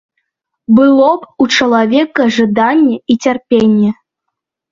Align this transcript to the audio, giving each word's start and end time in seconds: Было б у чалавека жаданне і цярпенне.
Было 0.77 1.09
б 1.09 1.21
у 1.43 1.45
чалавека 1.57 2.21
жаданне 2.37 2.97
і 3.15 3.17
цярпенне. 3.27 3.89